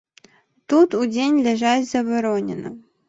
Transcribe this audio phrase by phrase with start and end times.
[0.73, 2.69] Тут удзень ляжаць забаронена.